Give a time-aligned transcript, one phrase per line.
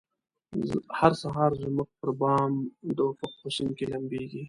[0.99, 2.51] هر سهار زموږ پربام
[2.97, 4.39] د افق په سیند کې لمبیږې